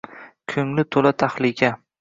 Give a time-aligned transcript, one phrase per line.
[0.53, 1.75] Ko’ngli to’la tahlika…